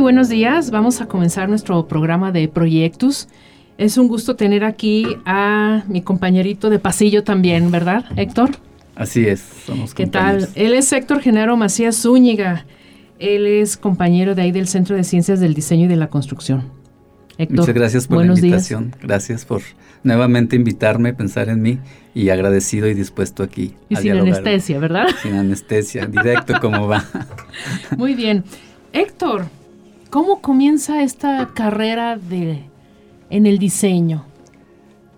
[0.00, 0.70] Muy buenos días.
[0.70, 3.28] Vamos a comenzar nuestro programa de proyectos.
[3.76, 8.52] Es un gusto tener aquí a mi compañerito de pasillo también, ¿verdad, Héctor?
[8.94, 10.48] Así es, somos ¿Qué tal?
[10.54, 12.64] Él es Héctor Genaro Macías Zúñiga.
[13.18, 16.70] Él es compañero de ahí del Centro de Ciencias del Diseño y de la Construcción.
[17.36, 18.96] Héctor, Muchas gracias por la invitación.
[19.02, 19.60] Gracias por
[20.02, 21.78] nuevamente invitarme, pensar en mí
[22.14, 23.74] y agradecido y dispuesto aquí.
[23.90, 25.08] Y sin anestesia, ¿verdad?
[25.20, 27.04] Sin anestesia, directo como va.
[27.98, 28.44] Muy bien.
[28.92, 29.44] Héctor,
[30.10, 32.64] ¿Cómo comienza esta carrera de,
[33.30, 34.24] en el diseño?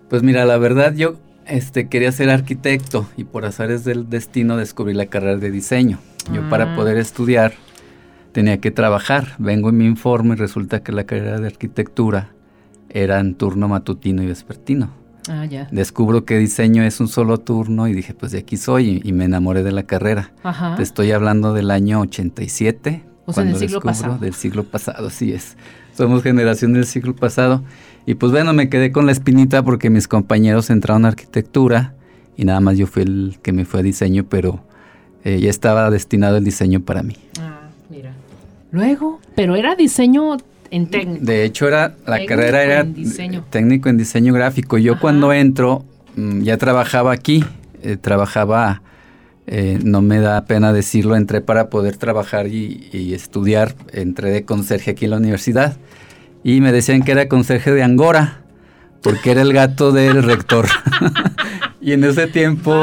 [0.07, 1.15] Pues mira, la verdad yo
[1.47, 5.97] este, quería ser arquitecto y por azares del destino descubrí la carrera de diseño.
[6.31, 6.75] Yo para ah.
[6.75, 7.53] poder estudiar
[8.33, 9.29] tenía que trabajar.
[9.39, 12.29] Vengo en mi informe y resulta que la carrera de arquitectura
[12.89, 14.91] era en turno matutino y vespertino.
[15.27, 15.67] Ah, ya.
[15.71, 19.25] Descubro que diseño es un solo turno y dije, pues de aquí soy y, me
[19.25, 20.33] enamoré de la carrera.
[20.75, 24.17] Te estoy hablando del año 87, o sea, del siglo pasado.
[24.17, 25.55] Del siglo pasado, así es.
[25.95, 27.63] Somos generación del siglo pasado.
[28.05, 31.93] Y pues bueno, me quedé con la espinita porque mis compañeros entraron a arquitectura
[32.35, 34.61] y nada más yo fui el que me fue a diseño, pero
[35.23, 37.15] eh, ya estaba destinado el diseño para mí.
[37.39, 38.13] Ah, mira.
[38.71, 40.37] Luego, pero era diseño
[40.71, 41.23] en técnico.
[41.23, 42.85] De hecho, era la carrera era
[43.49, 44.77] técnico en diseño gráfico.
[44.77, 45.85] Yo cuando entro
[46.15, 47.45] mm, ya trabajaba aquí,
[47.83, 48.81] eh, trabajaba
[49.45, 54.91] eh, no me da pena decirlo, entré para poder trabajar y, estudiar, entré de conserje
[54.91, 55.77] aquí en la universidad
[56.43, 58.41] y me decían que era conserje de Angora,
[59.01, 60.67] porque era el gato del rector.
[61.81, 62.73] y en ese tiempo,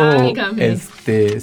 [0.56, 1.38] este,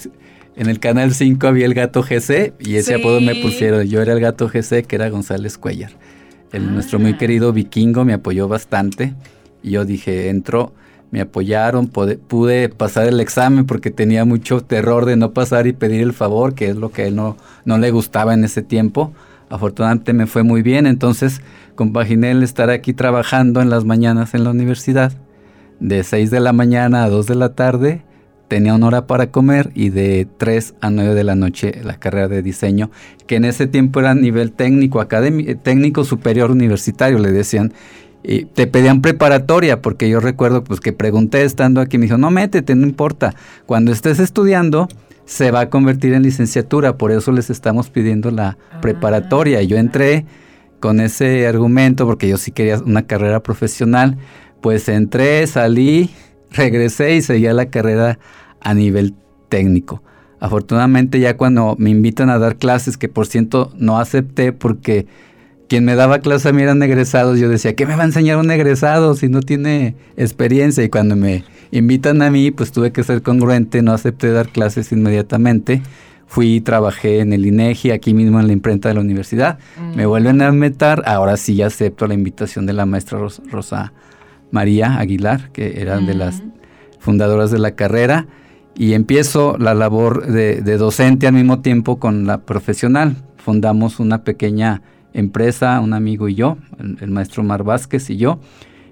[0.56, 3.88] en el canal 5 había el gato GC y ese apodo me pusieron.
[3.88, 5.92] Yo era el gato GC, que era González Cuellar.
[6.52, 7.18] El, Nuestro muy ah.
[7.18, 9.13] querido vikingo me apoyó bastante
[9.62, 10.74] y yo dije, entro
[11.12, 16.01] me apoyaron, pude, pasar el examen porque tenía mucho terror de no pasar y pedir
[16.01, 19.13] el favor, que es lo que a él no, no le gustaba en ese tiempo.
[19.50, 21.41] Afortunadamente me fue muy bien, entonces
[21.75, 25.13] compaginé el estar aquí trabajando en las mañanas en la universidad,
[25.79, 28.01] de 6 de la mañana a 2 de la tarde,
[28.47, 32.28] tenía una hora para comer y de 3 a 9 de la noche la carrera
[32.28, 32.89] de diseño,
[33.25, 37.74] que en ese tiempo era nivel técnico, académico, técnico superior universitario, le decían,
[38.30, 42.30] y te pedían preparatoria, porque yo recuerdo pues que pregunté estando aquí, me dijo, no
[42.30, 43.34] métete, no importa.
[43.66, 44.90] Cuando estés estudiando,
[45.24, 48.82] se va a convertir en licenciatura, por eso les estamos pidiendo la ah.
[48.82, 49.62] preparatoria.
[49.62, 50.26] Y yo entré
[50.82, 54.18] con ese argumento, porque yo sí quería una carrera profesional,
[54.60, 56.10] pues entré, salí,
[56.52, 58.20] regresé y seguía la carrera
[58.60, 59.16] a nivel
[59.48, 60.04] técnico.
[60.42, 65.08] Afortunadamente ya cuando me invitan a dar clases, que por cierto no acepté porque
[65.68, 68.38] quien me daba clase a mí eran egresados, yo decía, ¿qué me va a enseñar
[68.38, 70.84] un egresado si no tiene experiencia?
[70.84, 74.92] Y cuando me invitan a mí, pues tuve que ser congruente, no acepté dar clases
[74.92, 75.82] inmediatamente.
[76.26, 79.60] Fui y trabajé en el INEGI, aquí mismo en la imprenta de la universidad.
[79.96, 80.10] Me mm.
[80.10, 83.94] vuelven a meter, ahora sí acepto la invitación de la maestra Rosa
[84.52, 86.52] María Aguilar, que era de las mm.
[87.00, 88.28] fundadoras de la carrera,
[88.76, 93.16] y empiezo la labor de, de docente al mismo tiempo con la profesional.
[93.38, 94.82] Fundamos una pequeña
[95.18, 98.40] empresa, un amigo y yo, el, maestro Mar Vázquez y yo,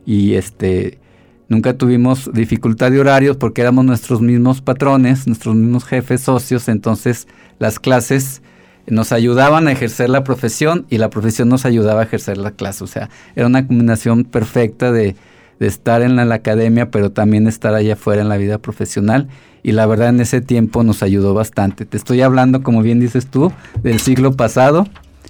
[0.06, 1.00] y este
[1.47, 7.28] nunca tuvimos dificultad de horarios porque éramos nuestros mismos patrones, nuestros mismos jefes socios, entonces
[7.59, 8.41] las clases
[8.88, 12.84] nos ayudaban a ejercer la profesión y la profesión nos ayudaba a ejercer la clase,
[12.84, 15.16] o sea, era una combinación perfecta de,
[15.59, 19.30] estar en la, academia, pero también estar allá afuera en la vida profesional.
[19.63, 21.86] Y la verdad en ese tiempo nos ayudó bastante.
[21.86, 24.86] Te estoy hablando, como bien dices tú, del siglo pasado.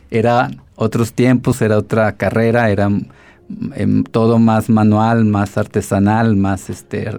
[0.09, 2.89] Era otros tiempos, era otra carrera, era
[3.75, 7.09] em, todo más manual, más artesanal, más este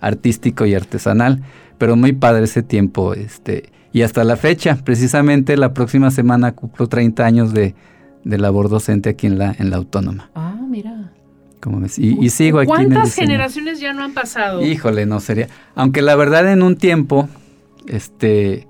[0.00, 1.42] artístico y artesanal,
[1.78, 6.86] pero muy padre ese tiempo, este, y hasta la fecha, precisamente la próxima semana cumplo
[6.88, 7.74] 30 años de,
[8.24, 10.30] labor docente aquí en la, en la autónoma.
[10.34, 11.12] Ah, mira.
[11.96, 12.66] y, sigo aquí.
[12.66, 14.62] ¿Cuántas generaciones ya no han pasado?
[14.62, 15.48] Híjole, no sería.
[15.76, 17.28] Aunque la verdad en un tiempo,
[17.86, 18.66] este,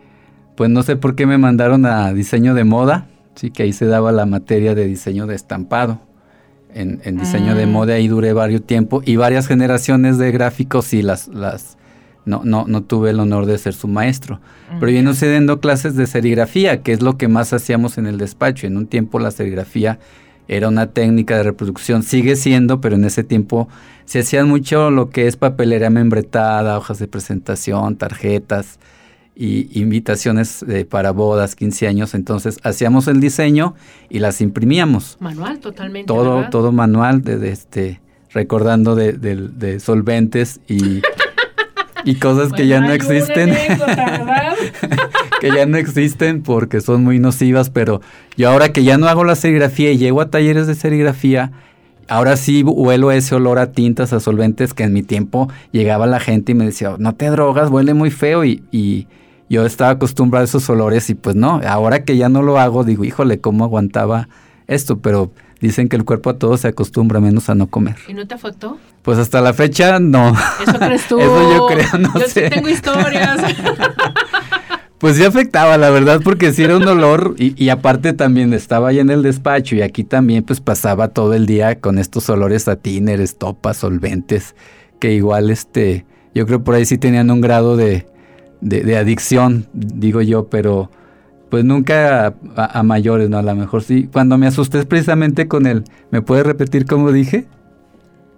[0.57, 3.07] pues no sé por qué me mandaron a diseño de moda
[3.37, 6.01] sí, que ahí se daba la materia de diseño de estampado.
[6.75, 7.71] en, diseño de mm.
[7.71, 11.79] moda y duré varios tiempo y varias generaciones de gráficos y las, las
[12.27, 14.41] no, no, no tuve el honor de ser su maestro.
[14.81, 18.07] Pero yo no sé dando clases de serigrafía, que es lo que más hacíamos en
[18.07, 18.67] el despacho.
[18.67, 20.01] En un tiempo la serigrafía
[20.49, 23.69] era una técnica de reproducción, sigue siendo, pero en ese tiempo
[24.05, 28.79] se hacían mucho lo que es papelería membretada, hojas de presentación, tarjetas,
[29.39, 33.75] y invitaciones eh, para bodas, 15 años, entonces hacíamos el diseño
[34.09, 35.19] y las imprimíamos.
[35.21, 36.07] Manual, totalmente.
[36.07, 38.01] Todo, todo manual, de, este,
[38.33, 41.03] recordando de, solventes y,
[42.05, 43.51] y cosas que ya no existen.
[45.41, 48.01] que ya no existen porque son muy nocivas, pero
[48.39, 51.53] yo ahora que ya no hago la serigrafía y llego a talleres de serigrafía,
[52.09, 56.21] ahora sí huelo ese olor a tintas, a solventes que en mi tiempo llegaba la
[56.21, 59.07] gente y me decía, no te drogas, huele muy feo y
[59.49, 62.85] yo estaba acostumbrado a esos olores y pues no, ahora que ya no lo hago,
[62.85, 64.29] digo, híjole, ¿cómo aguantaba
[64.67, 64.99] esto?
[64.99, 67.97] Pero dicen que el cuerpo a todo se acostumbra menos a no comer.
[68.09, 68.79] ¿Y no te afectó?
[69.03, 70.35] Pues hasta la fecha no.
[70.63, 71.19] ¿Eso crees tú?
[71.19, 72.45] Eso yo creo, no yo sé.
[72.45, 73.41] sí tengo historias.
[74.99, 78.89] Pues sí afectaba, la verdad, porque sí era un olor y, y, aparte también estaba
[78.89, 82.67] ahí en el despacho y aquí también pues pasaba todo el día con estos olores
[82.67, 84.55] a tiner, estopas, solventes,
[84.99, 88.07] que igual este, yo creo por ahí sí tenían un grado de,
[88.61, 90.91] de, adicción, digo yo, pero
[91.51, 93.39] pues nunca a, mayores, ¿no?
[93.39, 94.09] A lo mejor sí.
[94.13, 97.47] Cuando me asusté precisamente con él, ¿me puede repetir cómo dije?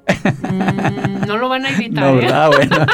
[0.08, 2.14] Mm, no lo van a evitar.
[2.14, 2.56] No, ¿eh?
[2.56, 2.86] bueno.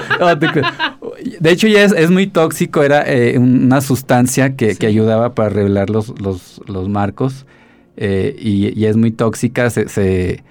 [1.41, 6.19] de hecho, ya es, muy tóxico, era eh, una sustancia que, ayudaba para revelar los,
[6.21, 7.47] los, los marcos
[7.97, 10.43] eh, y, es muy tóxica, se, se,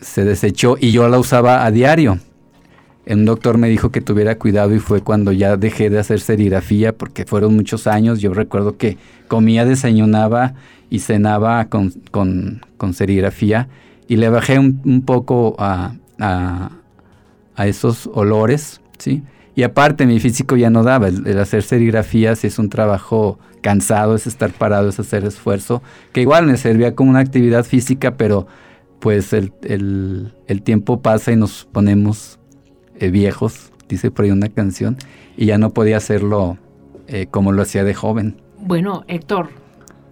[0.00, 2.18] se desechó y yo la usaba a diario
[3.06, 6.96] un doctor me dijo que tuviera cuidado y fue cuando ya dejé de hacer serigrafía
[6.96, 8.20] porque fueron muchos años.
[8.20, 8.96] Yo recuerdo que
[9.28, 10.54] comía, desayunaba
[10.88, 13.68] y cenaba con, con, serigrafía
[14.08, 16.70] y le bajé un, poco a, a,
[17.66, 19.22] esos olores, ¿sí?
[19.56, 24.14] Y aparte mi físico ya no daba, el, hacer serigrafía si es un trabajo cansado,
[24.14, 28.46] es estar parado, es hacer esfuerzo, que igual me servía como una actividad física, pero
[29.00, 32.38] pues el, el tiempo pasa y nos ponemos
[32.98, 34.96] eh, viejos, dice por ahí una canción,
[35.36, 36.58] y ya no podía hacerlo
[37.08, 38.40] eh, como lo hacía de joven.
[38.58, 39.50] Bueno, Héctor,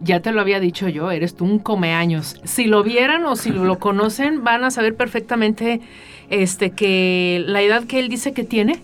[0.00, 2.40] ya te lo había dicho yo, eres tú un comeaños.
[2.44, 5.80] Si lo vieran o si lo conocen, van a saber perfectamente
[6.28, 8.80] este, que la edad que él dice que tiene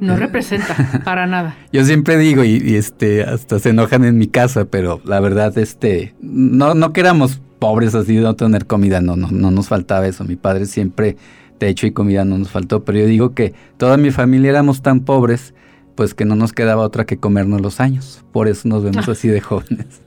[0.00, 1.56] no representa para nada.
[1.72, 6.14] Yo siempre digo, y, este, hasta se enojan en mi casa, pero la verdad, este,
[6.20, 10.06] no, no que éramos pobres así de no tener comida, no, no, no nos faltaba
[10.06, 10.24] eso.
[10.24, 11.16] Mi padre siempre
[11.58, 15.00] techo y comida no nos faltó, pero yo digo que toda mi familia éramos tan
[15.00, 15.54] pobres,
[15.94, 18.24] pues que no nos quedaba otra que comernos los años.
[18.32, 20.02] Por eso nos vemos así de jóvenes.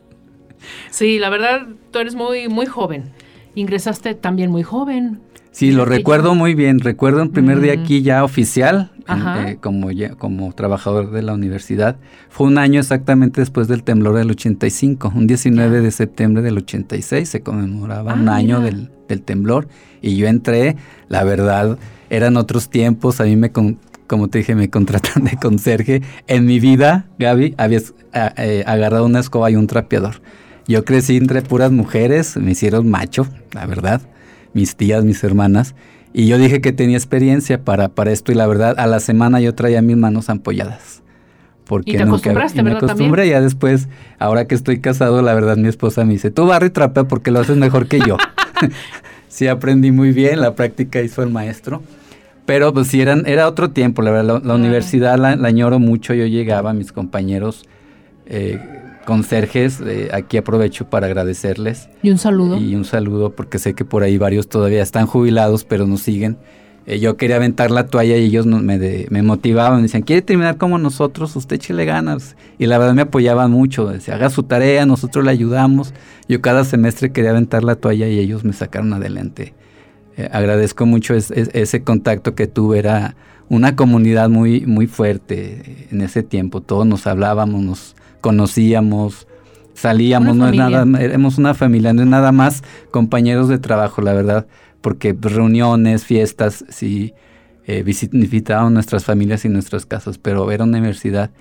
[0.89, 3.11] Sí, la verdad, tú eres muy, muy joven.
[3.55, 5.21] Ingresaste también muy joven.
[5.57, 6.77] Sí, lo recuerdo muy bien.
[6.77, 7.80] Recuerdo un primer día mm.
[7.81, 11.95] aquí ya oficial, eh, como, ya, como trabajador de la universidad.
[12.30, 15.12] Fue un año exactamente después del temblor del 85.
[15.15, 19.68] Un 19 de septiembre del 86 se conmemoraba un ah, año del, del, temblor.
[20.00, 20.75] Y yo entré,
[21.07, 21.80] la verdad,
[22.12, 23.19] eran otros tiempos.
[23.19, 26.04] A mí me, como te dije, me contratan de conserje.
[26.27, 30.21] En mi vida, Gaby, habías eh, agarrado una escoba y un trapeador.
[30.68, 34.04] Yo crecí entre puras mujeres, me hicieron macho, la verdad
[34.57, 35.75] mis tías, mis hermanas,
[36.13, 39.40] y yo dije que tenía experiencia para, para esto y la verdad, a la semana
[39.40, 41.04] yo traía mis manos ampolladas.
[41.66, 43.87] Porque ¿Y te acostumbraste, me acostumbré, ya después,
[44.18, 47.30] ahora que estoy casado, la verdad mi esposa me dice, tú barre y trapea porque
[47.30, 48.18] lo haces mejor que yo.
[49.28, 51.83] sí aprendí muy bien, la práctica hizo el maestro.
[52.47, 56.16] Pero pues sí, eran, era otro tiempo, la verdad, la, universidad la, la, añoro mucho,
[56.16, 57.68] yo llegaba, mis compañeros
[58.26, 58.59] eh,
[59.07, 61.87] conserjes, eh, aquí aprovecho para agradecerles.
[62.04, 62.57] Y un saludo.
[62.57, 66.37] Y un saludo porque sé que por ahí varios todavía están jubilados, pero nos siguen.
[66.85, 70.57] Eh, yo quería aventar la toalla y ellos me, me motivaban, me decían, ¿quiere terminar
[70.57, 71.33] como nosotros?
[71.37, 72.35] Usted chile ganas.
[72.57, 75.94] Y la verdad me apoyaban mucho, decía, haga su tarea, nosotros le ayudamos.
[76.28, 79.54] Yo cada semestre quería aventar la toalla y ellos me sacaron adelante.
[80.18, 83.16] Eh, agradezco mucho ese contacto que tuve, era
[83.47, 87.95] una comunidad muy, muy fuerte en ese tiempo, todos nos hablábamos, nos
[88.28, 89.26] conocíamos,
[89.74, 94.12] salíamos, no es nada, éramos una familia, no es nada más compañeros de trabajo, la
[94.12, 94.48] verdad,
[94.81, 97.14] porque reuniones, fiestas, sí,
[97.68, 101.31] eh, visitaban nuestras familias y nuestras casas, pero era una universidad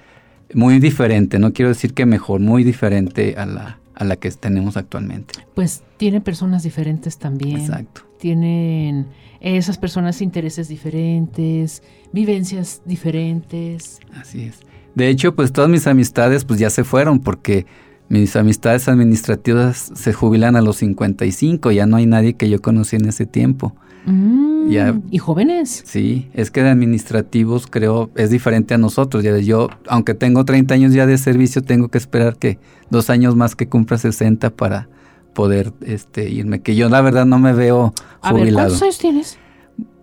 [0.55, 4.77] muy diferente, no quiero decir que mejor, muy diferente a la, a la que tenemos
[4.77, 5.35] actualmente.
[5.57, 7.63] Pues tiene personas diferentes también.
[7.63, 8.03] Exacto.
[8.21, 9.09] Tienen
[9.41, 13.99] esas personas intereses diferentes, vivencias diferentes.
[14.15, 14.61] Así es.
[14.97, 17.67] De hecho, pues todas mis amistades pues ya se fueron porque
[18.09, 22.97] mis amistades administrativas se jubilan a los 55, ya no hay nadie que yo conocí
[22.97, 23.77] en ese tiempo.
[24.07, 24.71] Mm,
[25.11, 25.83] ¿Y jóvenes?
[25.85, 29.23] Sí, es que de administrativos creo es diferente a nosotros.
[29.23, 33.37] Ya yo, aunque tengo 30 años ya de servicio, tengo que esperar que dos años
[33.37, 34.89] más que cumpla 60 para
[35.35, 36.63] poder este, irme.
[36.63, 38.23] Que yo la verdad no me veo jubilado.
[38.23, 39.39] A ver, ¿cuántos años tienes?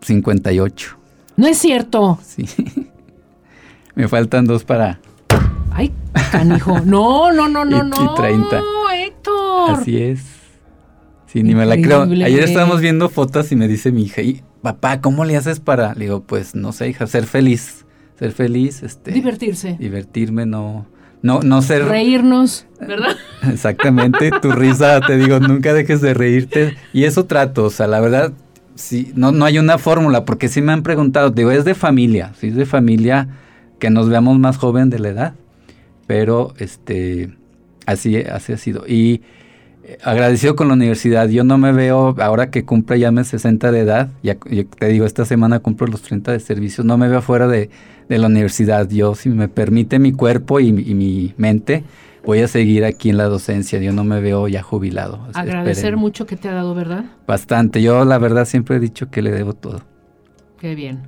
[0.01, 0.97] 58.
[1.35, 2.19] No es cierto.
[2.23, 2.45] Sí.
[3.95, 4.99] me faltan dos para...
[5.71, 5.91] Ay,
[6.31, 6.79] canijo.
[6.81, 7.95] No, no, no, no, no.
[8.03, 8.59] Y 30.
[8.59, 9.71] No, Héctor.
[9.71, 10.21] Así es.
[11.27, 12.03] Sí, ni me la creo.
[12.03, 15.95] Ayer estábamos viendo fotos y me dice mi hija, y papá, ¿cómo le haces para?
[15.95, 17.85] Le digo, pues no sé, hija, ser feliz.
[18.19, 19.11] Ser feliz, este.
[19.11, 19.75] Divertirse.
[19.79, 20.85] Divertirme, no.
[21.23, 21.85] No, no ser.
[21.85, 23.15] Reírnos, ¿verdad?
[23.51, 26.77] Exactamente, tu risa, te digo, nunca dejes de reírte.
[26.91, 28.33] Y eso trato, o sea, la verdad,
[28.75, 32.33] sí, no, no hay una fórmula, porque sí me han preguntado, digo, es de familia,
[32.37, 33.29] sí es de familia
[33.83, 35.33] que nos veamos más joven de la edad.
[36.07, 37.35] Pero este
[37.85, 38.87] así, así ha sido.
[38.87, 39.23] Y
[40.01, 41.27] agradecido con la universidad.
[41.27, 45.05] Yo no me veo, ahora que cumple ya me 60 de edad, ya, te digo,
[45.05, 47.69] esta semana cumplo los 30 de servicio, no me veo fuera de,
[48.07, 48.89] la universidad.
[48.89, 51.83] Yo, si me permite mi cuerpo y, mi mente,
[52.23, 53.79] voy a seguir aquí en la docencia.
[53.79, 55.27] Yo no me veo ya jubilado.
[55.33, 57.03] Agradecer mucho que te ha dado, ¿verdad?
[57.27, 57.81] Bastante.
[57.81, 59.81] Yo, la verdad, siempre he dicho que le debo todo.
[60.57, 61.01] Qué bien.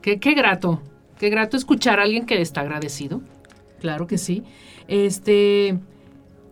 [0.00, 0.80] Qué, qué grato.
[1.20, 3.20] Qué grato escuchar a alguien que está agradecido.
[3.78, 4.42] Claro que sí.
[4.88, 5.78] Este.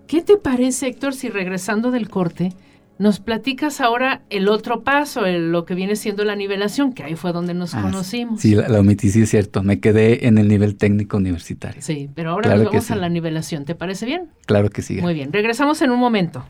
[0.07, 2.53] ¿Qué te parece, Héctor, si regresando del corte
[2.99, 7.33] nos platicas ahora el otro paso, lo que viene siendo la nivelación, que ahí fue
[7.33, 8.43] donde nos ah, conocimos?
[8.43, 9.63] Sí, la, omití, sí es cierto.
[9.63, 11.81] Me quedé en el nivel técnico universitario.
[11.81, 13.65] Sí, pero ahora nos vamos a la nivelación.
[13.65, 14.29] ¿Te parece bien?
[14.45, 15.01] Claro que sí.
[15.01, 16.45] Muy bien, regresamos en un momento.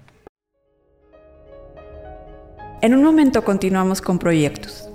[2.82, 4.87] En un momento continuamos con proyectos.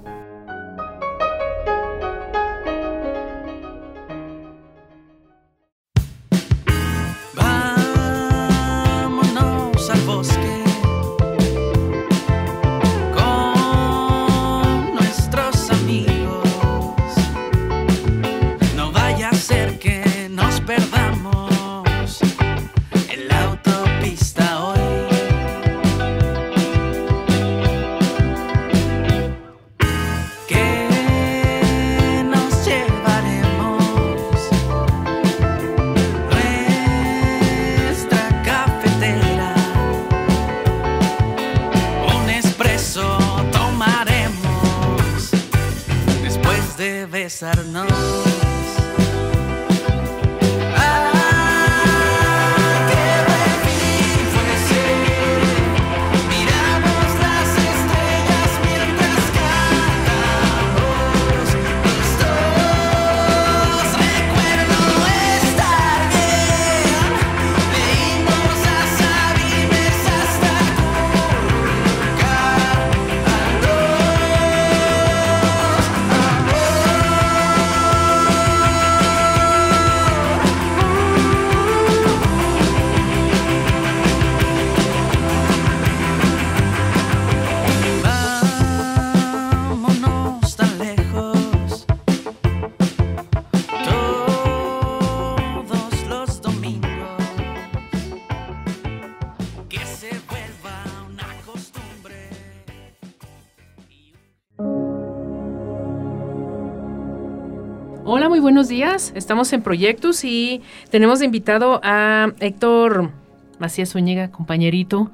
[108.83, 109.13] Días.
[109.15, 113.11] Estamos en Proyectos y tenemos de invitado a Héctor
[113.59, 115.09] Macías Zúñiga, compañerito.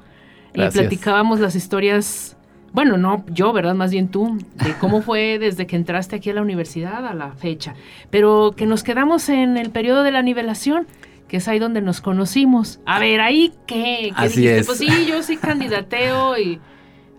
[0.54, 2.36] Y platicábamos las historias,
[2.72, 3.74] bueno, no yo, ¿verdad?
[3.74, 7.32] Más bien tú, de cómo fue desde que entraste aquí a la universidad a la
[7.32, 7.74] fecha.
[8.10, 10.86] Pero que nos quedamos en el periodo de la nivelación
[11.28, 12.80] que es ahí donde nos conocimos.
[12.86, 14.66] A ver, ahí qué, Así Es.
[14.66, 16.58] Pues sí, yo sí candidateo y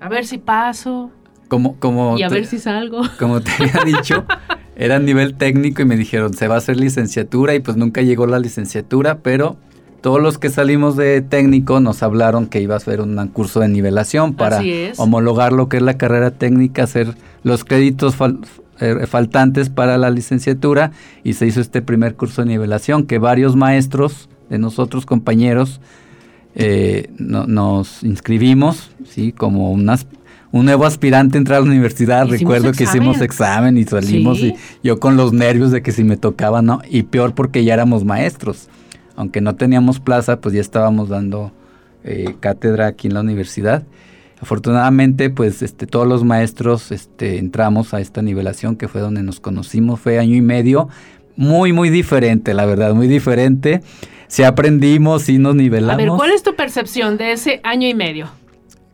[0.01, 1.12] a ver si paso.
[1.48, 3.03] Como, como y a ver si salgo.
[3.17, 4.25] Como te había dicho,
[4.75, 8.25] era nivel técnico y me dijeron, se va a hacer licenciatura y pues nunca llegó
[8.25, 9.58] la licenciatura, pero
[10.01, 13.68] todos los que salimos de técnico nos hablaron que iba a ser un curso de
[13.68, 14.62] nivelación para
[14.98, 18.16] homologar lo que es la carrera técnica, hacer los créditos
[18.80, 20.92] eh, faltantes para la licenciatura
[21.24, 25.80] y se hizo este primer curso de nivelación que varios maestros de nosotros compañeros
[26.56, 30.08] eh, nos inscribimos, sí, como unas
[30.51, 34.53] un nuevo aspirante entrar a la universidad, recuerdo que hicimos examen y salimos y
[34.84, 36.81] yo con los nervios de que si me tocaba, ¿no?
[36.89, 38.67] Y peor porque ya éramos maestros.
[39.15, 41.51] Aunque no teníamos plaza, pues ya estábamos dando
[42.03, 43.84] eh, cátedra aquí en la universidad.
[44.41, 49.39] Afortunadamente, pues este, todos los maestros este, entramos a esta nivelación que fue donde nos
[49.39, 50.89] conocimos, fue año y medio,
[51.36, 53.81] muy, muy diferente, la verdad, muy diferente.
[54.27, 55.93] sí aprendimos, sí nos nivelamos.
[55.93, 58.40] A ver, ¿cuál es tu percepción de ese año y medio?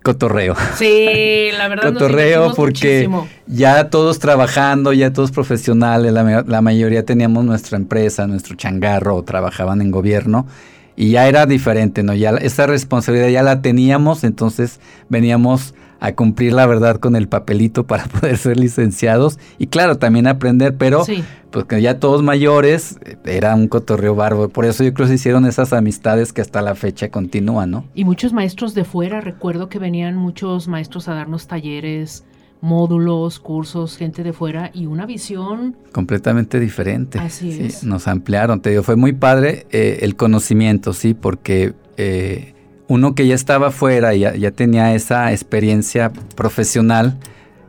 [0.08, 0.56] Cotorreo.
[0.78, 1.92] Sí, la verdad.
[1.92, 3.10] Cotorreo porque
[3.46, 9.82] ya todos trabajando, ya todos profesionales, la, la, mayoría teníamos nuestra empresa, nuestro changarro, trabajaban
[9.82, 10.48] en gobierno
[10.96, 12.14] y ya era diferente, ¿no?
[12.14, 17.86] Ya esa responsabilidad ya la teníamos, entonces veníamos a cumplir la verdad con el papelito
[17.86, 21.06] para poder ser licenciados y claro, también aprender, pero
[21.52, 25.16] pues que ya todos mayores, era un cotorreo barbo, por eso yo creo que se
[25.16, 27.86] hicieron esas amistades que hasta la fecha continúan, ¿no?
[27.96, 32.26] Y muchos maestros de fuera, recuerdo que venían muchos maestros a darnos talleres,
[32.62, 37.20] módulos, cursos, gente de fuera y una visión completamente diferente.
[37.20, 37.84] Así es.
[37.84, 42.54] Nos ampliaron, te digo, fue muy padre eh, el conocimiento, sí, porque eh,
[42.88, 47.18] uno que ya estaba fuera y ya, tenía esa experiencia profesional,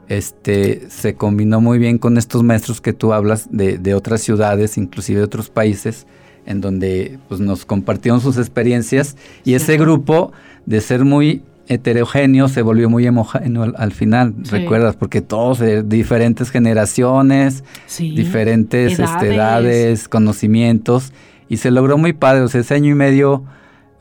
[0.09, 5.19] este, se combinó muy bien con estos maestros que tú hablas de, otras ciudades, inclusive
[5.19, 6.07] de otros países,
[6.47, 9.17] en donde pues, nos compartieron sus experiencias.
[9.45, 10.33] Y ese grupo
[10.67, 16.51] de ser muy heterogéneo se volvió muy homogéneo al, final, recuerdas, porque todos de diferentes
[16.51, 17.65] generaciones,
[17.99, 19.35] diferentes este, edades.
[19.35, 20.09] edades.
[20.09, 21.13] conocimientos,
[21.51, 23.45] y se logró muy padre, o sea, ese año y medio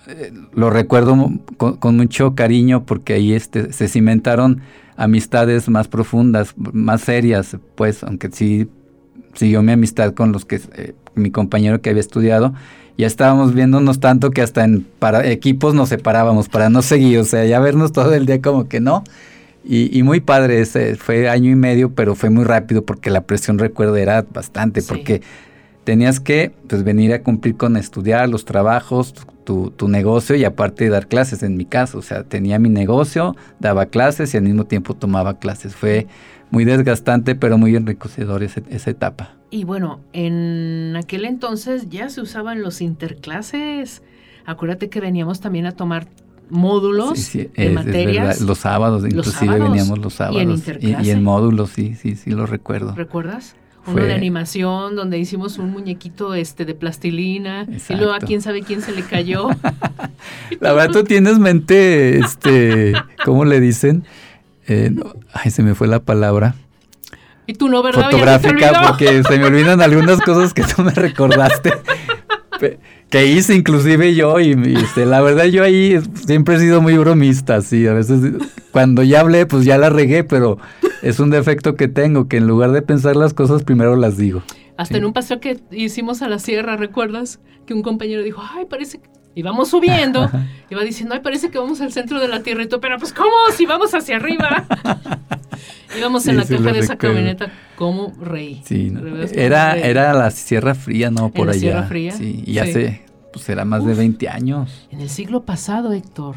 [0.07, 4.61] eh, lo recuerdo con, mucho cariño porque ahí este, se cimentaron
[4.95, 8.69] amistades más profundas, más serias, pues, aunque sí
[9.33, 12.53] siguió mi amistad con los que eh, mi compañero que había estudiado,
[12.97, 17.25] ya estábamos viéndonos tanto que hasta en para, equipos nos separábamos para no seguir, o
[17.25, 19.03] sea, ya vernos todo el día como que no.
[19.69, 23.59] Y, muy padre, ese fue año y medio, pero fue muy rápido porque la presión,
[23.59, 25.21] recuerdo, era bastante, porque
[25.83, 29.13] tenías que pues, venir a cumplir con estudiar los trabajos,
[29.47, 31.99] tu, tu, negocio y aparte dar clases en mi caso.
[31.99, 35.73] O sea, tenía mi negocio, daba clases y al mismo tiempo tomaba clases.
[35.73, 36.05] Fue
[36.51, 39.35] muy desgastante, pero muy enriquecedor esa etapa.
[39.49, 44.03] Y bueno, en aquel entonces ya se usaban los interclases.
[44.45, 46.09] Acuérdate que veníamos también a tomar
[46.49, 48.41] módulos de materias.
[48.41, 50.61] los sábados, inclusive veníamos los sábados.
[50.81, 52.93] Y en, módulos, sí, sí, sí, lo recuerdo.
[52.95, 53.55] ¿Recuerdas?
[53.87, 58.61] Uno de animación donde hicimos un muñequito este de plastilina y luego a quién sabe
[58.61, 59.49] quién se le cayó.
[60.59, 64.03] La verdad tú tienes mente, este, ¿cómo le dicen?
[64.67, 64.91] Eh,
[65.33, 66.55] ay, se me fue la palabra.
[67.45, 68.03] Y tú no, ¿verdad?
[68.03, 71.71] Fotográfica, porque se me olvidan algunas cosas que tú me recordaste.
[73.09, 77.61] que hice inclusive yo y este, la verdad yo ahí siempre he sido muy bromista,
[77.61, 78.19] sí, a veces
[78.71, 80.57] cuando ya hablé pues ya la regué, pero
[81.01, 84.43] es un defecto que tengo, que en lugar de pensar las cosas primero las digo.
[84.77, 87.39] Hasta en un paseo que hicimos a la sierra, ¿recuerdas?
[87.65, 90.31] Que un compañero dijo, ay, parece que y vamos subiendo,
[90.71, 92.97] y va diciendo, ay, parece que vamos al centro de la Tierra, y tú, pero
[92.97, 93.35] pues, ¿cómo?
[93.55, 94.65] Si vamos hacia arriba.
[95.95, 98.63] Íbamos en la caja de esa camioneta como rey.
[98.65, 98.91] Sí,
[99.33, 101.29] era, era la Sierra Fría, ¿no?
[101.29, 101.59] Por allá.
[101.59, 102.11] Sierra Fría.
[102.13, 104.87] Sí, y hace, pues era más de 20 años.
[104.89, 106.35] En el siglo pasado, Héctor.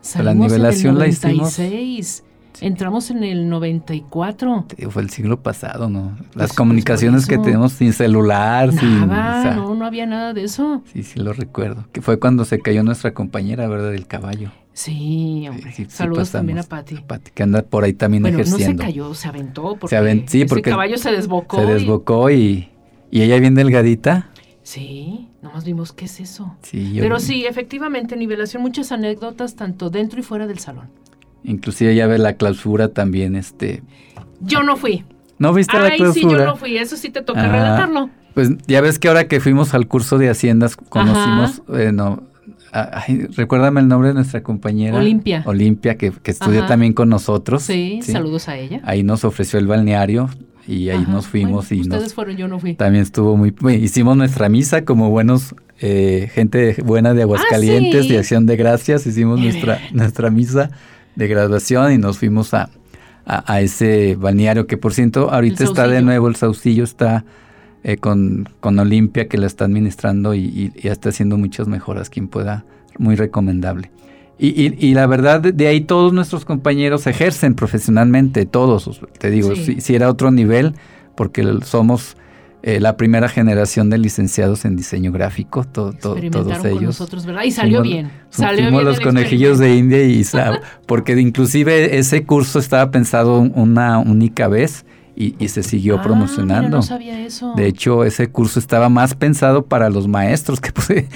[0.00, 2.22] Salimos la nivelación en el 96.
[2.22, 2.27] la
[2.60, 4.66] Entramos en el 94.
[4.90, 6.16] Fue el siglo pasado, ¿no?
[6.34, 9.56] Las pues, comunicaciones que tenemos sin celular, nada, sin...
[9.56, 10.82] no, no había nada de eso.
[10.92, 11.86] Sí, sí lo recuerdo.
[11.92, 13.92] Que fue cuando se cayó nuestra compañera, ¿verdad?
[13.92, 14.50] Del caballo.
[14.72, 15.74] Sí, hombre.
[15.88, 16.96] Saludos también a Pati.
[16.96, 18.74] Pati, que anda por ahí también bueno, ejerciendo.
[18.74, 19.76] no se cayó, se aventó.
[19.76, 21.56] Porque sí, porque el caballo se desbocó.
[21.56, 22.68] Se desbocó y,
[23.10, 24.30] y ella bien delgadita.
[24.62, 26.54] Sí, nomás vimos qué es eso.
[26.62, 30.90] Sí, Pero sí, efectivamente, nivelación, muchas anécdotas, tanto dentro y fuera del salón.
[31.44, 33.82] Inclusive ya ve la clausura también, este...
[34.40, 35.04] Yo no fui.
[35.38, 36.12] ¿No viste la clausura?
[36.12, 38.10] sí, yo no fui, eso sí te toca ah, relatarlo.
[38.34, 42.22] Pues ya ves que ahora que fuimos al curso de Haciendas conocimos, bueno,
[43.36, 44.96] recuérdame el nombre de nuestra compañera.
[44.96, 45.42] Olimpia.
[45.46, 47.62] Olimpia, que, que estudió también con nosotros.
[47.62, 48.80] Sí, saludos a ella.
[48.84, 50.28] Ahí nos ofreció el balneario
[50.68, 52.74] y ahí nos fuimos y ustedes fueron, yo no fui.
[52.74, 58.18] También estuvo muy, hicimos nuestra misa como buenos eh, gente buena de Aguascalientes, ah, de
[58.18, 60.70] Acción de Gracias, hicimos nuestra nuestra misa
[61.18, 62.70] de graduación y nos fuimos a,
[63.26, 67.24] a, ese balneario que por cierto ahorita está de nuevo, el Saucillo está
[67.82, 72.28] eh, con, con Olimpia que la está administrando y, y, está haciendo muchas mejoras, quien
[72.28, 72.64] pueda,
[72.98, 73.90] muy recomendable.
[74.40, 79.94] Y, y, la verdad, de ahí todos nuestros compañeros ejercen profesionalmente, todos, te digo, si,
[79.96, 80.74] era otro nivel,
[81.16, 82.16] porque somos
[82.62, 85.96] eh, la primera generación de licenciados en diseño gráfico, todos
[86.64, 86.82] ellos.
[86.82, 87.44] nosotros, ¿verdad?
[87.44, 88.10] Y salió bien.
[88.30, 90.24] Salió bien los conejillos de India y
[90.86, 94.84] porque inclusive ese curso estaba pensado una única vez
[95.20, 96.76] y, se siguió ah, promocionando.
[96.76, 97.52] no sabía eso.
[97.56, 100.70] De hecho, ese curso estaba más pensado para los maestros que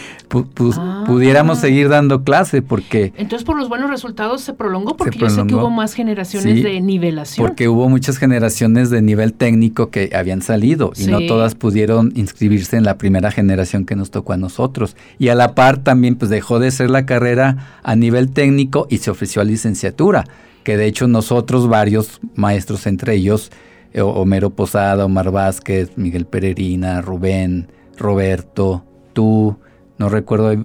[0.77, 1.05] ah.
[1.07, 3.13] pudiéramos seguir dando clase porque...
[3.17, 6.81] Entonces, por los buenos resultados se prolongó porque yo sé que hubo más generaciones de
[6.81, 7.47] nivelación.
[7.47, 12.77] Porque hubo muchas generaciones de nivel técnico que habían salido y no todas pudieron inscribirse
[12.77, 14.97] en la primera generación que nos tocó a nosotros.
[15.21, 18.99] Y a la par también pues dejó de ser la carrera a nivel técnico y
[18.99, 20.25] se ofreció a licenciatura,
[20.65, 23.53] que de hecho nosotros varios maestros entre ellos
[24.01, 29.57] Homero Posada, Omar Vázquez, Miguel Pererina, Rubén, Roberto, tú,
[29.99, 30.65] no recuerdo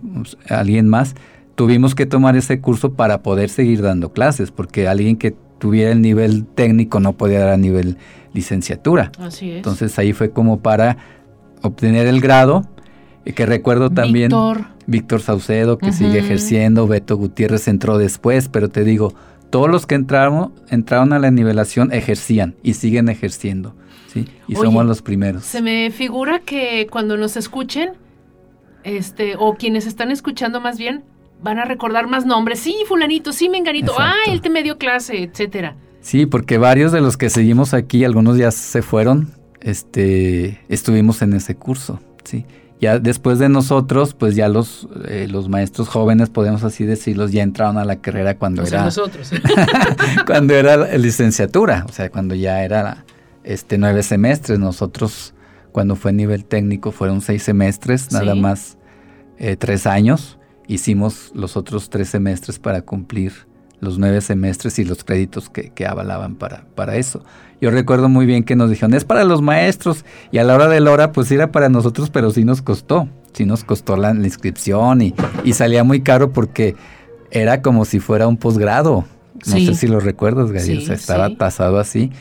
[0.49, 1.15] alguien más,
[1.55, 6.01] tuvimos que tomar ese curso para poder seguir dando clases, porque alguien que tuviera el
[6.01, 7.97] nivel técnico no podía dar a nivel
[8.33, 9.11] licenciatura.
[9.19, 9.57] Así es.
[9.57, 10.97] Entonces ahí fue como para
[11.63, 12.63] obtener el grado,
[13.25, 18.69] eh, que recuerdo también Víctor, Víctor Saucedo, que sigue ejerciendo, Beto Gutiérrez entró después, pero
[18.69, 19.13] te digo,
[19.49, 23.75] todos los que entraron, entraron a la nivelación ejercían y siguen ejerciendo.
[24.07, 24.27] ¿sí?
[24.47, 25.43] Y somos los primeros.
[25.43, 27.91] Se me figura que cuando nos escuchen,
[28.83, 31.03] este, o quienes están escuchando más bien,
[31.41, 32.59] van a recordar más nombres.
[32.59, 35.75] Sí, fulanito, sí, menganito, ah, él te me dio clase, etcétera.
[36.01, 41.33] Sí, porque varios de los que seguimos aquí, algunos ya se fueron, este, estuvimos en
[41.33, 42.45] ese curso, sí.
[42.79, 47.41] Ya después de nosotros, pues ya los, eh, los maestros jóvenes, podemos así decirlos, ya
[47.41, 48.83] entraron a la carrera cuando era...
[48.85, 49.31] nosotros.
[50.27, 53.03] cuando era licenciatura, o sea, cuando ya era
[53.43, 54.59] este nueve semestres.
[54.59, 55.33] Nosotros,
[55.71, 58.77] cuando fue nivel técnico, fueron seis semestres, nada más
[59.39, 60.37] eh, tres años.
[60.67, 63.46] Hicimos los otros tres semestres para cumplir
[63.79, 67.23] los nueve semestres y los créditos que, que avalaban para, para eso.
[67.59, 70.67] Yo recuerdo muy bien que nos dijeron, es para los maestros, y a la hora
[70.67, 74.11] de la hora, pues era para nosotros, pero sí nos costó, sí nos costó la,
[74.11, 76.75] inscripción y, y, salía muy caro porque
[77.31, 79.05] era como si fuera un posgrado.
[79.45, 82.11] No sé si lo recuerdas, o sea, estaba tasado así.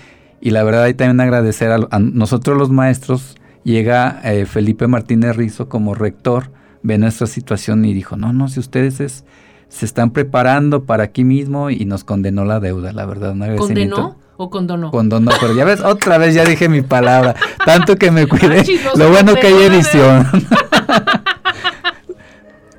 [0.41, 5.69] Y la verdad, hay también agradecer a, nosotros los maestros, llega eh, Felipe Martínez Rizo
[5.69, 6.51] como rector,
[6.83, 9.25] ve nuestra situación y dijo, no, no, si ustedes es,
[9.69, 13.33] se están preparando para aquí mismo y nos condenó la deuda, la verdad.
[13.33, 14.17] Un ¿Condenó?
[14.39, 14.91] ¿O condonó?
[14.91, 17.35] Condonó, pero ya ves, otra vez ya dije mi palabra.
[17.65, 18.65] Tanto que me cuidé.
[18.97, 20.29] Lo bueno que hay edición.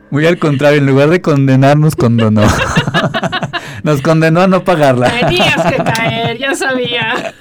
[0.09, 2.43] Muy al contrario, en lugar de condenarnos, condonó.
[3.83, 5.11] Nos condenó a no pagarla.
[5.19, 7.33] Tenías que caer, ya sabía.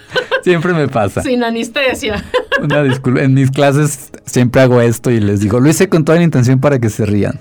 [0.43, 1.23] Siempre me pasa.
[1.23, 2.25] Sin anestesia.
[2.63, 3.21] Una disculpa.
[3.21, 6.61] En mis clases siempre hago esto y les digo, lo hice con toda la intención
[6.61, 7.41] para que se rían.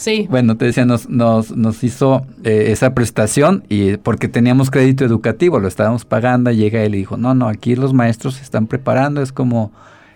[0.00, 0.26] Sí.
[0.30, 5.60] Bueno, te decía, nos, nos, nos hizo eh, esa prestación y porque teníamos crédito educativo,
[5.60, 9.20] lo estábamos pagando, llega él y dijo, no, no, aquí los maestros se están preparando,
[9.20, 9.72] es como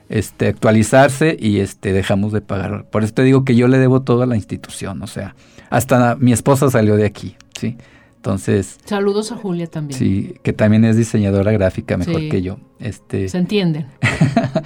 [0.09, 2.87] este actualizarse y este dejamos de pagar.
[2.87, 5.35] Por eso te digo que yo le debo todo a la institución, o sea,
[5.69, 7.77] hasta mi esposa salió de aquí, ¿sí?
[8.17, 8.79] Entonces.
[8.87, 9.99] Saludos a Julia también.
[9.99, 12.57] Sí, que también es diseñadora gráfica mejor que yo.
[12.79, 13.29] Este.
[13.29, 13.87] Se entienden.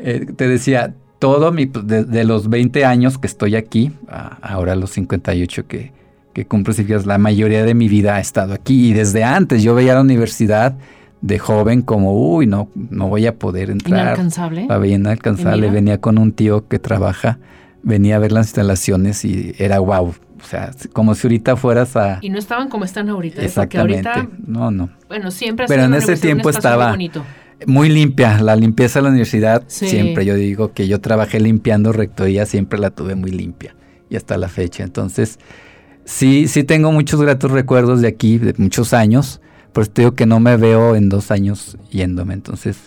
[0.00, 4.90] Eh, te decía, todo mi, pues, de, los 20 años que estoy aquí, ahora los
[4.90, 5.92] 58 que,
[6.32, 8.90] que cumplo, la mayoría de mi vida ha estado aquí.
[8.90, 10.76] Y desde antes yo veía la universidad
[11.20, 14.02] de joven como, uy, no, no voy a poder entrar.
[14.02, 14.66] Inalcanzable.
[14.68, 15.70] La veía inalcanzable.
[15.70, 17.38] Venía con un tío que trabaja,
[17.82, 20.14] venía a ver las instalaciones y era wow.
[20.40, 22.20] O sea, como si ahorita fueras a...
[22.22, 23.42] Y no estaban como están ahorita.
[23.42, 23.46] ¿eh?
[23.46, 24.08] Exactamente.
[24.08, 24.90] ahorita, no, no.
[25.08, 26.96] Bueno, siempre Pero en ese tiempo estaba...
[27.66, 30.24] Muy limpia, la limpieza de la universidad siempre.
[30.24, 33.74] Yo digo que yo trabajé limpiando rectoría, siempre la tuve muy limpia
[34.08, 34.84] y hasta la fecha.
[34.84, 35.38] Entonces,
[36.04, 39.40] sí, sí tengo muchos gratos recuerdos de aquí, de muchos años.
[39.72, 42.34] Por eso digo que no me veo en dos años yéndome.
[42.34, 42.78] Entonces,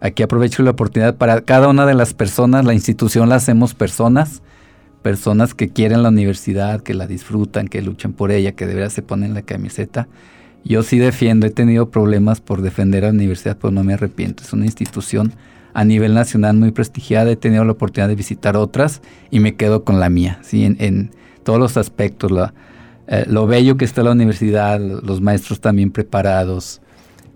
[0.00, 4.42] aquí aprovecho la oportunidad para cada una de las personas, la institución la hacemos personas,
[5.02, 8.90] personas que quieren la universidad, que la disfrutan, que luchan por ella, que de verdad
[8.90, 10.08] se ponen la camiseta
[10.64, 14.42] yo sí defiendo, he tenido problemas por defender a la universidad, pero no me arrepiento.
[14.42, 15.34] Es una institución
[15.74, 19.84] a nivel nacional muy prestigiada, he tenido la oportunidad de visitar otras y me quedo
[19.84, 20.64] con la mía, ¿sí?
[20.64, 21.10] en,
[21.42, 22.32] todos los aspectos,
[23.06, 26.80] eh, lo bello que está la universidad, los maestros también preparados,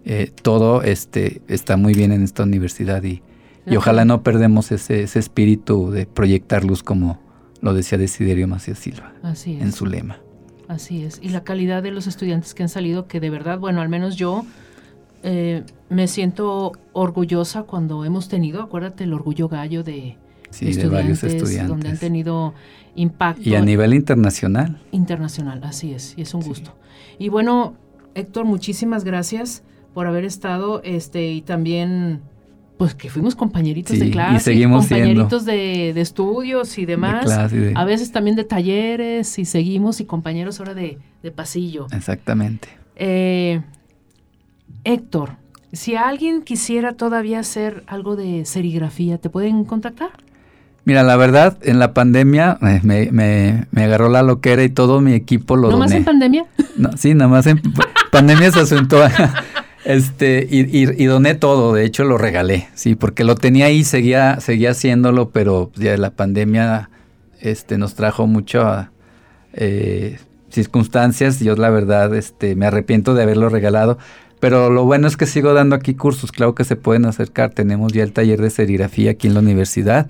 [0.07, 3.23] eh, todo este, está muy bien en esta universidad y,
[3.67, 7.21] y ojalá no perdemos ese, ese, espíritu de proyectar luz como
[7.61, 9.13] lo decía Desiderio Macías Silva
[9.45, 10.21] en su lema.
[10.69, 11.19] Así es.
[11.23, 14.17] Y la calidad de los estudiantes que han salido, que de verdad, bueno, al menos
[14.17, 14.45] yo
[15.23, 20.17] eh, me siento orgullosa cuando hemos tenido, acuérdate, el orgullo gallo de,
[20.91, 21.69] varios estudiantes.
[21.69, 22.55] Donde han tenido
[22.95, 23.49] impacto.
[23.49, 24.81] Y a nivel internacional.
[24.93, 26.15] Internacional, así es.
[26.17, 26.75] Y es un gusto.
[27.19, 27.75] Y bueno,
[28.15, 29.63] Héctor, muchísimas gracias
[29.95, 32.21] por haber estado este y también
[32.79, 37.29] pues que fuimos compañeritos de clase, y seguimos compañeritos de, de, estudios y demás,
[37.75, 41.89] a veces también de talleres y seguimos y compañeros ahora de, de pasillo.
[41.91, 42.69] Exactamente.
[42.95, 43.61] Eh,
[44.85, 45.33] Héctor,
[45.73, 50.11] si alguien quisiera todavía hacer algo de serigrafía, ¿te pueden contactar?
[50.85, 55.13] Mira, la verdad, en la pandemia eh, me, me, agarró la loquera y todo mi
[55.13, 56.47] equipo lo ¿No más en pandemia?
[56.77, 57.61] No, sí, nada más en
[58.13, 59.03] pandemia se asentó.
[59.89, 60.69] Este, y,
[61.03, 65.31] y, doné todo, de hecho lo regalé, sí, porque lo tenía ahí, seguía, seguía haciéndolo,
[65.31, 66.91] pero ya la pandemia
[67.41, 68.89] este, nos trajo muchas
[69.55, 70.19] eh,
[70.51, 71.41] circunstancias.
[71.41, 73.97] Yo la verdad este, me arrepiento de haberlo regalado.
[74.41, 77.55] Pero lo bueno es que sigo dando aquí cursos, claro que se pueden acercar.
[77.55, 80.07] Tenemos ya el taller de serigrafía aquí en la universidad,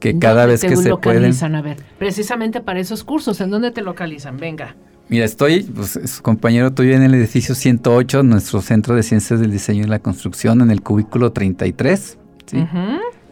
[0.00, 1.32] que cada vez que se pueden...
[1.54, 4.36] A ver, precisamente para esos cursos, ¿en dónde te localizan?
[4.36, 4.76] Venga.
[5.08, 9.84] Mira, estoy, pues, compañero tuyo en el edificio 108, nuestro Centro de Ciencias del Diseño
[9.84, 12.18] y la Construcción, en el cubículo 33.
[12.46, 12.66] ¿sí?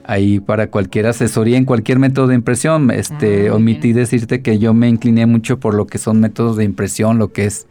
[0.04, 2.90] Ahí para cualquier asesoría en cualquier método de impresión.
[2.90, 6.64] Este, ah, omití decirte que yo me incliné mucho por lo que son métodos de
[6.64, 7.66] impresión, lo que es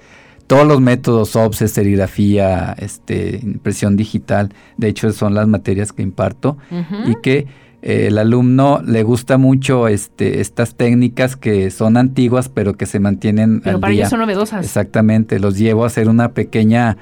[0.48, 4.54] todos los métodos, OBS, serigrafía, este, impresión digital.
[4.78, 6.58] De hecho, son las materias que imparto
[7.06, 7.48] y que
[7.82, 13.62] el alumno le gusta mucho este, estas técnicas que son antiguas pero que se mantienen
[13.62, 14.64] pero para ellos son novedosas.
[14.64, 16.98] Exactamente, los llevo a hacer una pequeña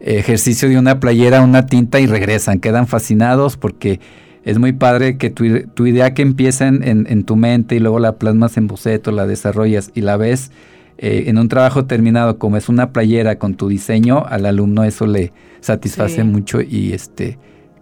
[0.00, 4.00] ejercicio de una playera, una tinta y regresan, quedan fascinados porque
[4.44, 5.44] es muy padre que tu,
[5.86, 10.00] idea que empieza en, tu mente y luego la plasmas en boceto, la desarrollas y
[10.00, 10.52] la ves
[10.96, 15.06] eh, en un trabajo terminado como es una playera con tu diseño, al alumno eso
[15.06, 17.38] le satisface mucho y este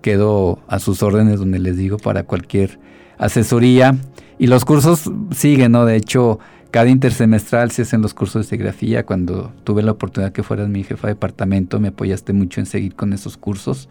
[0.06, 2.78] quedo a sus órdenes donde les digo para cualquier
[3.18, 3.96] asesoría.
[4.38, 5.84] Y los cursos siguen, ¿no?
[5.84, 6.38] De hecho,
[6.70, 9.04] cada intersemestral se hacen los cursos de serigrafía.
[9.04, 12.94] Cuando tuve la oportunidad que fueras mi jefa de departamento, me apoyaste mucho en seguir
[12.94, 13.88] con esos cursos,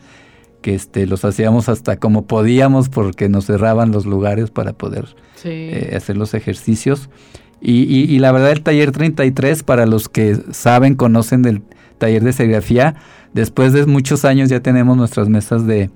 [0.61, 5.95] que este, los hacíamos hasta como podíamos porque nos cerraban los lugares para poder eh,
[5.97, 7.09] hacer los ejercicios.
[7.59, 11.61] Y, y, la verdad, el taller 33, para los que saben, conocen del
[11.97, 12.95] taller de serigrafía,
[13.33, 15.89] después de muchos años ya tenemos nuestras mesas de,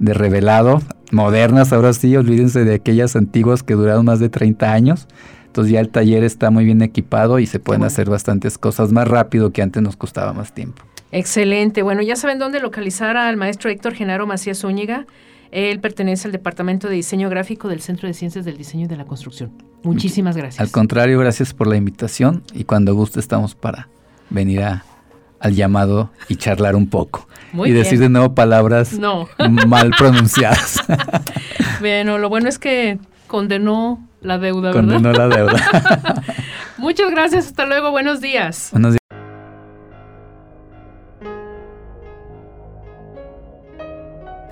[0.00, 0.82] de revelado,
[1.12, 5.06] modernas, ahora sí, olvídense de aquellas antiguas que duraron más de 30 años.
[5.46, 9.06] Entonces ya el taller está muy bien equipado y se pueden hacer bastantes cosas más
[9.06, 10.82] rápido que antes nos costaba más tiempo.
[11.12, 11.82] Excelente.
[11.82, 15.06] Bueno, ya saben dónde localizar al maestro Héctor Genaro Macías Zúñiga.
[15.50, 18.96] Él pertenece al Departamento de Diseño Gráfico del Centro de Ciencias del Diseño y de
[18.96, 19.50] la Construcción.
[19.82, 20.60] Muchísimas gracias.
[20.60, 23.88] Al contrario, gracias por la invitación y cuando guste estamos para
[24.30, 24.84] venir a
[25.40, 27.26] al llamado y charlar un poco.
[27.52, 28.96] y decir de nuevo palabras
[29.66, 30.80] mal pronunciadas.
[31.80, 34.94] bueno, lo bueno es que condenó la deuda, ¿verdad?
[34.94, 36.22] Condenó la deuda.
[36.76, 38.68] Muchas gracias, hasta luego, buenos días.
[38.72, 39.00] Buenos días.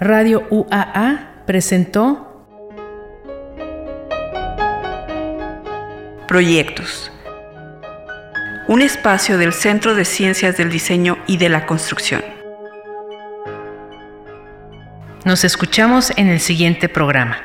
[0.01, 2.25] Radio UAA presentó
[6.29, 7.11] Proyectos
[8.69, 12.23] un espacio del Centro de Ciencias del Diseño y de la Construcción.
[15.25, 17.39] Nos escuchamos en el siguiente programa.